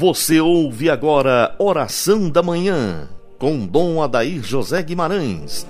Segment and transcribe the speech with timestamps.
[0.00, 3.06] Você ouve agora Oração da Manhã,
[3.38, 5.66] com Dom Adair José Guimarães.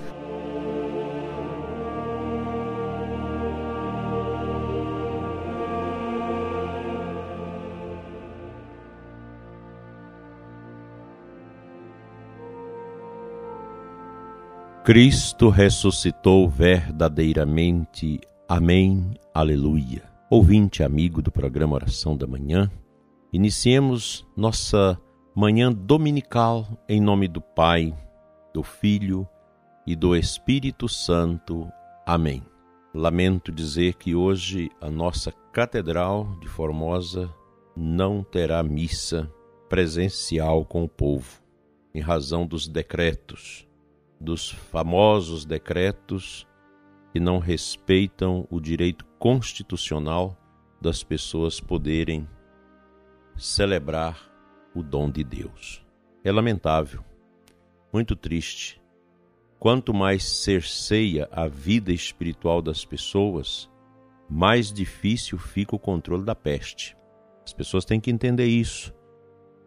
[14.85, 18.21] Cristo ressuscitou verdadeiramente.
[18.47, 19.11] Amém.
[19.33, 20.03] Aleluia.
[20.29, 22.71] Ouvinte amigo do programa Oração da Manhã,
[23.31, 24.99] iniciemos nossa
[25.35, 27.93] manhã dominical em nome do Pai,
[28.53, 29.27] do Filho
[29.85, 31.71] e do Espírito Santo.
[32.05, 32.43] Amém.
[32.93, 37.33] Lamento dizer que hoje a nossa Catedral de Formosa
[37.75, 39.31] não terá missa
[39.69, 41.41] presencial com o povo,
[41.93, 43.67] em razão dos decretos
[44.21, 46.47] dos famosos decretos
[47.11, 50.37] que não respeitam o direito constitucional
[50.79, 52.27] das pessoas poderem
[53.37, 54.19] celebrar
[54.73, 55.85] o dom de Deus.
[56.23, 57.03] É lamentável,
[57.91, 58.81] muito triste.
[59.59, 63.69] Quanto mais cerceia a vida espiritual das pessoas,
[64.29, 66.97] mais difícil fica o controle da peste.
[67.45, 68.93] As pessoas têm que entender isso.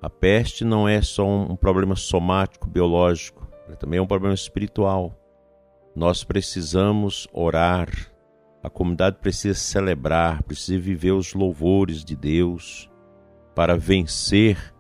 [0.01, 3.45] A peste não é só um problema somático, biológico
[3.79, 5.19] também é um problema espiritual.
[5.95, 7.89] Nós precisamos orar,
[8.63, 12.91] a comunidade precisa celebrar, precisa viver os louvores de Deus
[13.55, 14.75] para vencer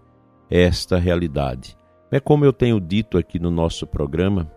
[0.50, 1.77] esta realidade.
[2.11, 4.50] É como eu tenho dito aqui no nosso programa,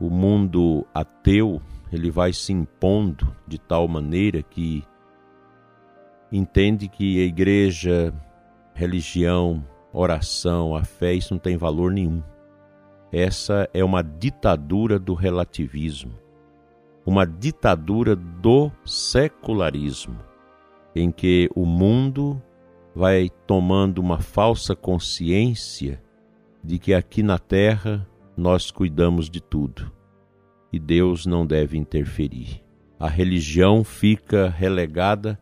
[0.00, 1.60] o mundo ateu,
[1.92, 4.84] ele vai se impondo de tal maneira que
[6.30, 8.14] entende que a igreja,
[8.74, 12.22] religião, oração, a fé, isso não tem valor nenhum.
[13.10, 16.12] Essa é uma ditadura do relativismo,
[17.04, 20.18] uma ditadura do secularismo,
[20.94, 22.40] em que o mundo
[22.98, 26.02] vai tomando uma falsa consciência
[26.64, 28.04] de que aqui na terra
[28.36, 29.92] nós cuidamos de tudo
[30.72, 32.60] e Deus não deve interferir.
[32.98, 35.38] A religião fica relegada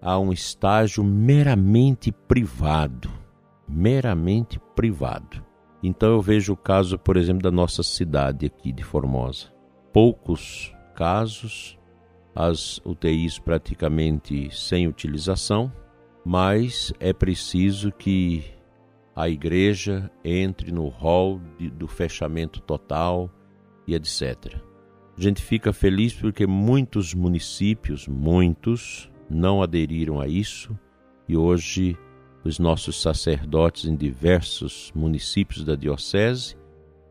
[0.00, 3.10] a um estágio meramente privado,
[3.68, 5.44] meramente privado.
[5.82, 9.48] Então eu vejo o caso, por exemplo, da nossa cidade aqui de Formosa.
[9.92, 11.78] Poucos casos,
[12.34, 15.70] as UTIs praticamente sem utilização,
[16.24, 18.44] mas é preciso que
[19.14, 21.40] a igreja entre no rol
[21.74, 23.30] do fechamento total
[23.86, 24.56] e etc.
[25.16, 30.76] A gente fica feliz porque muitos municípios, muitos, não aderiram a isso
[31.28, 31.96] e hoje
[32.42, 36.56] os nossos sacerdotes em diversos municípios da Diocese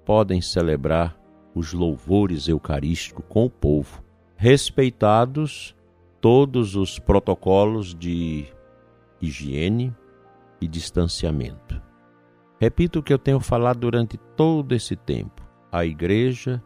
[0.06, 1.18] podem celebrar
[1.56, 4.04] os louvores eucarísticos com o povo,
[4.36, 5.76] respeitados
[6.20, 8.46] todos os protocolos de
[9.26, 9.96] higiene
[10.62, 11.82] e distanciamento.
[12.60, 15.42] Repito o que eu tenho falado durante todo esse tempo:
[15.72, 16.64] a igreja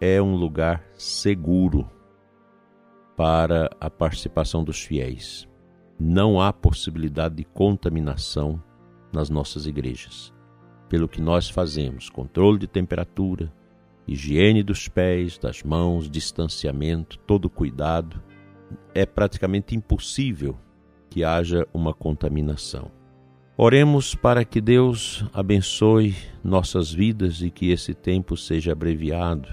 [0.00, 1.90] é um lugar seguro
[3.16, 5.50] para a participação dos fiéis
[6.00, 8.60] não há possibilidade de contaminação
[9.12, 10.32] nas nossas igrejas.
[10.88, 13.52] Pelo que nós fazemos, controle de temperatura,
[14.08, 18.20] higiene dos pés, das mãos, distanciamento, todo cuidado,
[18.94, 20.58] é praticamente impossível
[21.10, 22.90] que haja uma contaminação.
[23.56, 29.48] Oremos para que Deus abençoe nossas vidas e que esse tempo seja abreviado,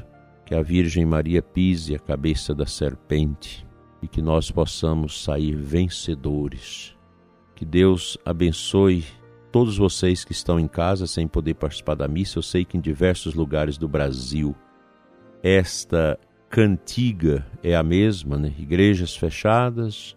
[0.45, 3.67] que a Virgem Maria pise a cabeça da serpente
[4.01, 6.95] e que nós possamos sair vencedores.
[7.53, 9.03] Que Deus abençoe
[9.51, 12.37] todos vocês que estão em casa sem poder participar da missa.
[12.37, 14.55] Eu sei que em diversos lugares do Brasil
[15.43, 16.17] esta
[16.49, 18.53] cantiga é a mesma, né?
[18.57, 20.16] Igrejas fechadas.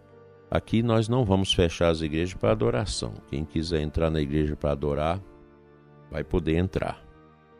[0.50, 3.14] Aqui nós não vamos fechar as igrejas para adoração.
[3.28, 5.22] Quem quiser entrar na igreja para adorar,
[6.10, 7.00] vai poder entrar.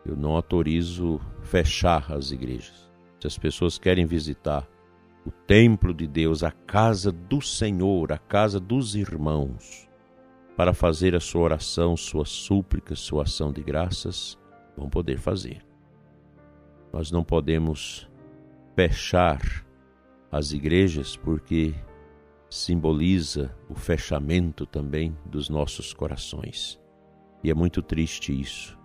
[0.04, 2.90] Eu não autorizo fechar as igrejas.
[3.20, 4.68] Se as pessoas querem visitar
[5.24, 9.88] o templo de Deus, a casa do Senhor, a casa dos irmãos,
[10.56, 14.36] para fazer a sua oração, sua súplica, sua ação de graças,
[14.76, 15.64] vão poder fazer.
[16.92, 18.10] Nós não podemos
[18.74, 19.64] fechar
[20.32, 21.72] as igrejas porque
[22.50, 26.80] simboliza o fechamento também dos nossos corações.
[27.42, 28.78] E é muito triste isso.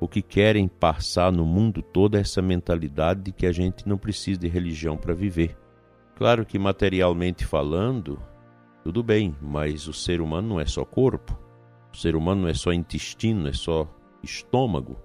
[0.00, 3.98] O que querem passar no mundo todo é essa mentalidade de que a gente não
[3.98, 5.58] precisa de religião para viver.
[6.14, 8.22] Claro que materialmente falando,
[8.82, 11.38] tudo bem, mas o ser humano não é só corpo,
[11.92, 13.86] o ser humano não é só intestino, é só
[14.22, 14.98] estômago.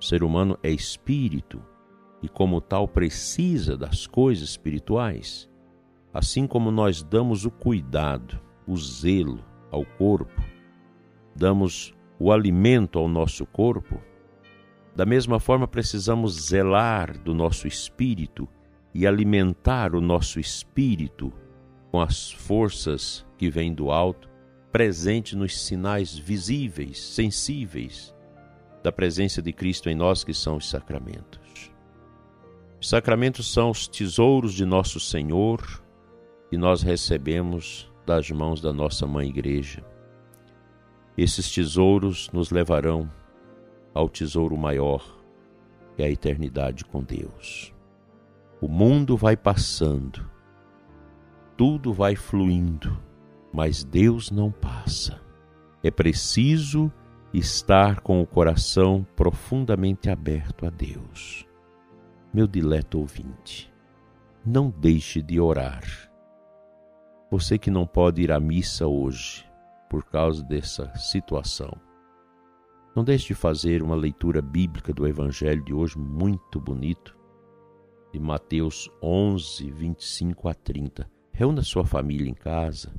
[0.00, 1.62] O ser humano é espírito
[2.22, 5.48] e, como tal, precisa das coisas espirituais.
[6.12, 10.42] Assim como nós damos o cuidado, o zelo ao corpo,
[11.34, 14.00] damos o alimento ao nosso corpo,
[14.94, 18.46] da mesma forma precisamos zelar do nosso espírito
[18.94, 21.32] e alimentar o nosso espírito
[21.90, 24.28] com as forças que vêm do alto,
[24.70, 28.14] presente nos sinais visíveis, sensíveis
[28.82, 31.70] da presença de Cristo em nós, que são os sacramentos.
[32.80, 35.81] Os sacramentos são os tesouros de nosso Senhor
[36.52, 39.82] que nós recebemos das mãos da nossa mãe igreja.
[41.16, 43.10] Esses tesouros nos levarão
[43.94, 45.02] ao tesouro maior,
[45.96, 47.72] que é a eternidade com Deus.
[48.60, 50.28] O mundo vai passando,
[51.56, 53.02] tudo vai fluindo,
[53.50, 55.22] mas Deus não passa.
[55.82, 56.92] É preciso
[57.32, 61.46] estar com o coração profundamente aberto a Deus.
[62.30, 63.72] Meu dileto ouvinte,
[64.44, 66.11] não deixe de orar.
[67.32, 69.42] Você que não pode ir à missa hoje
[69.88, 71.72] por causa dessa situação
[72.94, 77.16] não deixe de fazer uma leitura bíblica do Evangelho de hoje, muito bonito,
[78.12, 81.10] de Mateus 11, 25 a 30.
[81.32, 82.92] Reúna sua família em casa,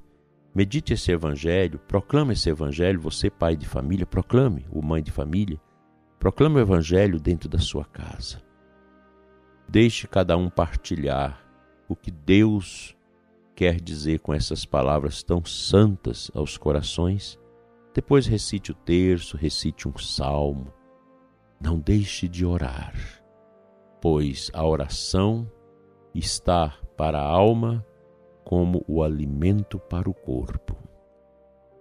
[0.56, 5.62] medite esse Evangelho, proclame esse Evangelho, você, pai de família, proclame, o mãe de família,
[6.18, 8.42] proclame o Evangelho dentro da sua casa.
[9.70, 11.40] Deixe cada um partilhar
[11.88, 12.98] o que Deus
[13.56, 17.38] quer dizer com essas palavras tão santas aos corações
[17.94, 20.74] depois recite o terço, recite um salmo.
[21.62, 22.94] Não deixe de orar,
[24.02, 25.50] pois a oração
[26.14, 27.86] está para a alma
[28.44, 30.76] como o alimento para o corpo.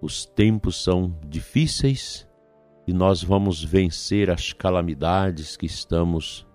[0.00, 2.28] Os tempos são difíceis
[2.86, 6.46] e nós vamos vencer as calamidades que estamos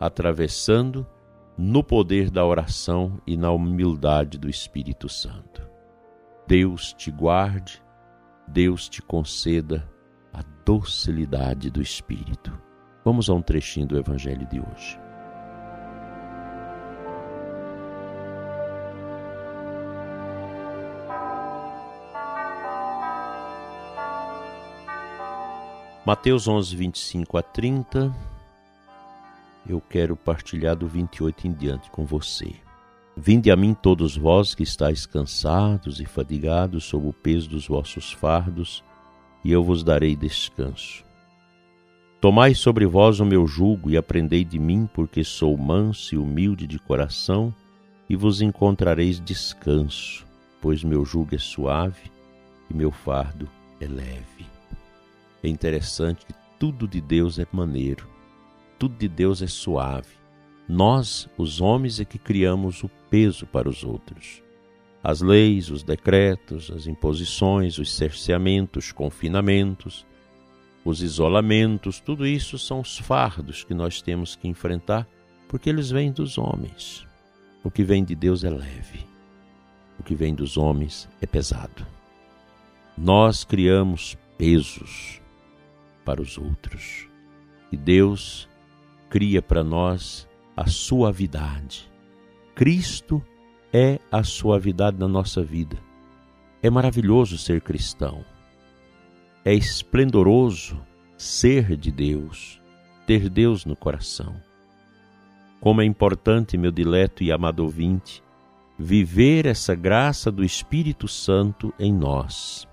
[0.00, 1.06] atravessando
[1.56, 5.62] no poder da oração e na humildade do Espírito Santo.
[6.46, 7.84] Deus te guarde
[8.46, 9.88] Deus te conceda
[10.32, 12.52] a docilidade do Espírito.
[13.04, 14.98] Vamos a um trechinho do Evangelho de hoje.
[26.04, 28.33] Mateus 11, 25 a 30.
[29.68, 32.54] Eu quero partilhar do 28 em diante com você.
[33.16, 38.12] Vinde a mim todos vós que estáis cansados e fadigados sob o peso dos vossos
[38.12, 38.82] fardos,
[39.44, 41.04] e eu vos darei descanso.
[42.20, 46.66] Tomai sobre vós o meu jugo e aprendei de mim, porque sou manso e humilde
[46.66, 47.54] de coração,
[48.08, 50.26] e vos encontrareis descanso,
[50.60, 52.10] pois meu jugo é suave
[52.70, 53.48] e meu fardo
[53.80, 54.46] é leve.
[55.42, 58.08] É interessante que tudo de Deus é maneiro,
[58.84, 60.14] tudo de Deus é suave
[60.68, 64.42] nós, os homens, é que criamos o peso para os outros.
[65.02, 70.06] As leis, os decretos, as imposições, os cerceamentos, confinamentos,
[70.84, 75.06] os isolamentos, tudo isso são os fardos que nós temos que enfrentar,
[75.48, 77.06] porque eles vêm dos homens.
[77.62, 79.06] O que vem de Deus é leve,
[79.98, 81.86] o que vem dos homens é pesado.
[82.96, 85.20] Nós criamos pesos
[86.04, 87.06] para os outros
[87.70, 88.48] e Deus
[89.14, 91.88] cria para nós a suavidade.
[92.52, 93.22] Cristo
[93.72, 95.76] é a suavidade na nossa vida.
[96.60, 98.24] É maravilhoso ser cristão.
[99.44, 100.84] É esplendoroso
[101.16, 102.60] ser de Deus,
[103.06, 104.34] ter Deus no coração.
[105.60, 108.20] Como é importante, meu dileto e amado ouvinte,
[108.76, 112.66] viver essa graça do Espírito Santo em nós.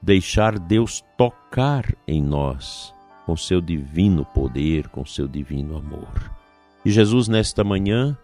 [0.00, 2.93] Deixar Deus tocar em nós
[3.24, 6.30] com seu divino poder, com seu divino amor.
[6.84, 8.16] E Jesus, nesta manhã,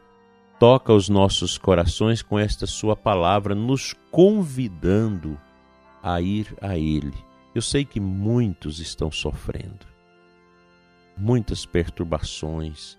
[0.59, 5.39] toca os nossos corações com esta Sua palavra, nos convidando
[6.03, 7.17] a ir a Ele.
[7.55, 9.87] Eu sei que muitos estão sofrendo,
[11.17, 12.99] muitas perturbações,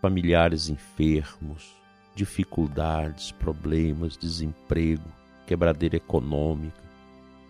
[0.00, 1.74] familiares enfermos,
[2.14, 5.10] dificuldades, problemas, desemprego,
[5.46, 6.82] quebradeira econômica.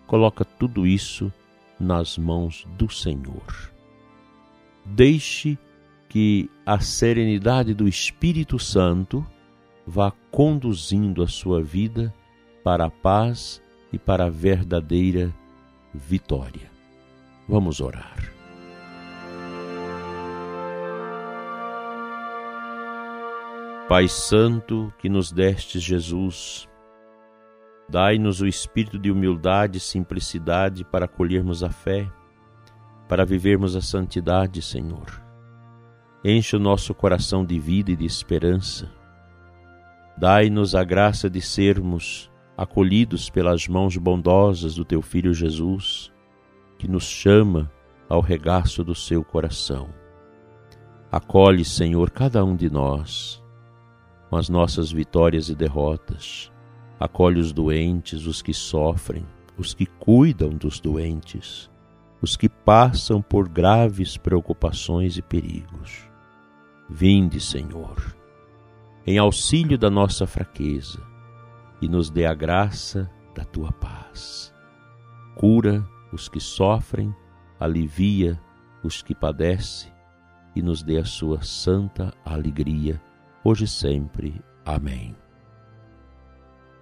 [0.07, 1.33] Coloca tudo isso
[1.81, 3.78] nas mãos do Senhor.
[4.91, 5.59] Deixe
[6.09, 9.27] que a serenidade do Espírito Santo
[9.87, 12.13] vá conduzindo a sua vida
[12.65, 15.33] para a paz e para a verdadeira
[15.95, 16.71] vitória.
[17.49, 18.33] Vamos orar.
[23.89, 26.69] Pai Santo, que nos destes Jesus,
[27.89, 32.07] dai-nos o espírito de humildade e simplicidade para acolhermos a fé,
[33.09, 35.29] para vivermos a santidade, Senhor
[36.25, 38.91] Enche o nosso coração de vida e de esperança.
[40.17, 46.13] Dai-nos a graça de sermos acolhidos pelas mãos bondosas do teu Filho Jesus,
[46.77, 47.71] que nos chama
[48.09, 49.91] ao regaço do seu coração.
[51.11, 53.41] Acolhe, Senhor, cada um de nós,
[54.29, 56.51] com as nossas vitórias e derrotas.
[56.99, 59.25] Acolhe os doentes, os que sofrem,
[59.57, 61.71] os que cuidam dos doentes,
[62.21, 66.09] os que passam por graves preocupações e perigos.
[66.89, 68.17] Vinde, Senhor,
[69.07, 71.01] em auxílio da nossa fraqueza
[71.81, 74.53] e nos dê a graça da tua paz.
[75.37, 77.15] Cura os que sofrem,
[77.61, 78.41] alivia
[78.83, 79.93] os que padecem
[80.55, 83.01] e nos dê a sua santa alegria,
[83.45, 84.43] hoje e sempre.
[84.65, 85.15] Amém.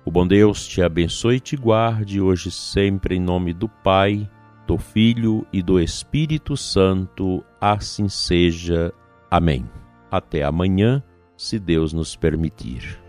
[0.05, 4.31] O bom Deus te abençoe e te guarde hoje e sempre em nome do Pai,
[4.66, 7.44] do Filho e do Espírito Santo.
[7.61, 8.92] Assim seja.
[9.30, 9.64] Amém.
[10.11, 11.02] Até amanhã,
[11.37, 13.00] se Deus nos permitir.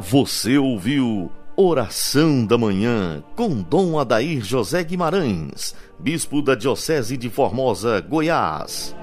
[0.00, 8.00] Você ouviu Oração da Manhã com Dom Adair José Guimarães, Bispo da Diocese de Formosa,
[8.00, 8.94] Goiás.